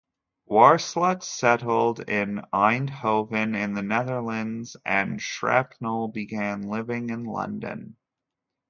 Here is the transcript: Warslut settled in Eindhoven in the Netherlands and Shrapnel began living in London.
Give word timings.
Warslut 0.49 1.21
settled 1.21 1.99
in 2.09 2.41
Eindhoven 2.51 3.55
in 3.55 3.75
the 3.75 3.83
Netherlands 3.83 4.75
and 4.83 5.21
Shrapnel 5.21 6.07
began 6.07 6.63
living 6.63 7.11
in 7.11 7.23
London. 7.23 7.95